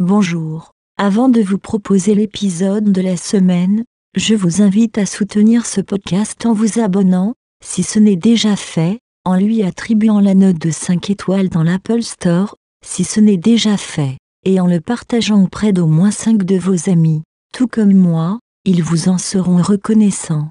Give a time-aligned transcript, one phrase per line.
[0.00, 0.72] Bonjour.
[0.96, 3.84] Avant de vous proposer l'épisode de la semaine,
[4.16, 8.98] je vous invite à soutenir ce podcast en vous abonnant, si ce n'est déjà fait,
[9.26, 13.76] en lui attribuant la note de 5 étoiles dans l'Apple Store, si ce n'est déjà
[13.76, 14.16] fait,
[14.46, 17.20] et en le partageant auprès d'au moins 5 de vos amis.
[17.52, 20.48] Tout comme moi, ils vous en seront reconnaissants.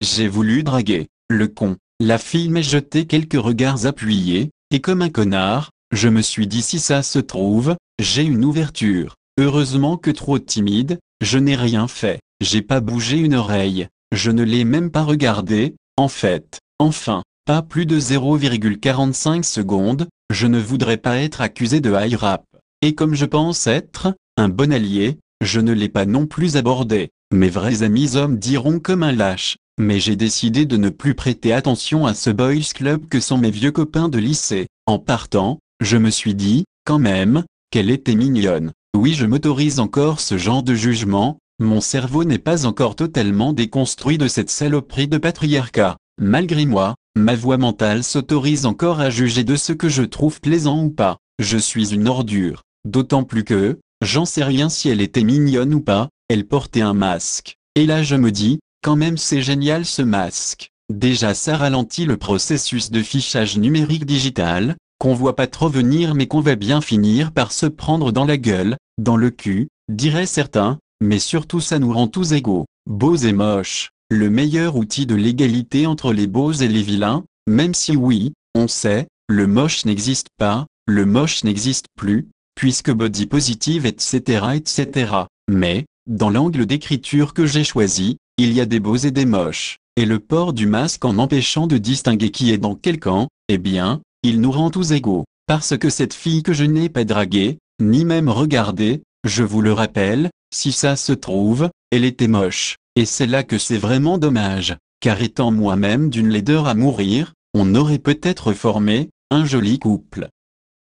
[0.00, 1.74] J'ai voulu draguer, le con.
[1.98, 6.62] La fille m'a jeté quelques regards appuyés, et comme un connard, je me suis dit
[6.62, 9.16] si ça se trouve, j'ai une ouverture.
[9.38, 12.20] Heureusement que trop timide, je n'ai rien fait.
[12.40, 13.88] J'ai pas bougé une oreille.
[14.12, 16.58] Je ne l'ai même pas regardé, en fait.
[16.78, 22.44] Enfin, pas plus de 0,45 secondes, je ne voudrais pas être accusé de high rap.
[22.82, 27.10] Et comme je pense être, un bon allié, je ne l'ai pas non plus abordé.
[27.32, 29.56] Mes vrais amis hommes diront comme un lâche.
[29.78, 33.50] Mais j'ai décidé de ne plus prêter attention à ce boys club que sont mes
[33.50, 34.66] vieux copains de lycée.
[34.86, 38.72] En partant, je me suis dit, quand même, qu'elle était mignonne.
[38.96, 44.18] Oui, je m'autorise encore ce genre de jugement, mon cerveau n'est pas encore totalement déconstruit
[44.18, 45.96] de cette saloperie de patriarcat.
[46.20, 50.84] Malgré moi, ma voix mentale s'autorise encore à juger de ce que je trouve plaisant
[50.84, 51.18] ou pas.
[51.38, 52.62] Je suis une ordure.
[52.86, 56.94] D'autant plus que, j'en sais rien si elle était mignonne ou pas, elle portait un
[56.94, 57.56] masque.
[57.74, 60.70] Et là je me dis, quand même c'est génial ce masque.
[60.92, 66.26] Déjà ça ralentit le processus de fichage numérique digital, qu'on voit pas trop venir mais
[66.26, 70.78] qu'on va bien finir par se prendre dans la gueule, dans le cul, diraient certains,
[71.00, 75.86] mais surtout ça nous rend tous égaux, beaux et moches, le meilleur outil de l'égalité
[75.86, 80.66] entre les beaux et les vilains, même si oui, on sait, le moche n'existe pas,
[80.86, 84.48] le moche n'existe plus, puisque body positive etc.
[84.54, 85.14] etc.
[85.48, 89.78] Mais, dans l'angle d'écriture que j'ai choisi, il y a des beaux et des moches,
[89.96, 93.56] et le port du masque en empêchant de distinguer qui est dans quel camp, eh
[93.56, 97.58] bien, il nous rend tous égaux, parce que cette fille que je n'ai pas draguée,
[97.80, 103.04] ni même regardée, je vous le rappelle, si ça se trouve, elle était moche, et
[103.04, 107.98] c'est là que c'est vraiment dommage, car étant moi-même d'une laideur à mourir, on aurait
[107.98, 110.28] peut-être formé, un joli couple.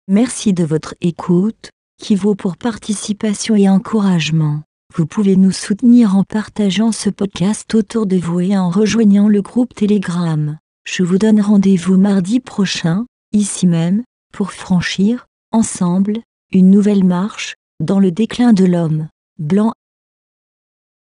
[0.09, 1.71] Merci de votre écoute,
[2.01, 4.63] qui vaut pour participation et encouragement.
[4.95, 9.41] Vous pouvez nous soutenir en partageant ce podcast autour de vous et en rejoignant le
[9.41, 10.59] groupe Telegram.
[10.85, 16.21] Je vous donne rendez-vous mardi prochain, ici même, pour franchir, ensemble,
[16.53, 19.09] une nouvelle marche, dans le déclin de l'homme.
[19.39, 19.73] Blanc